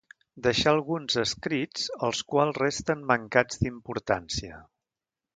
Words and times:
Deixà 0.45 0.69
alguns 0.75 1.17
escrits 1.23 1.83
els 2.07 2.21
quals 2.33 2.57
resten 2.61 3.03
mancats 3.11 3.61
d'importància. 3.65 4.57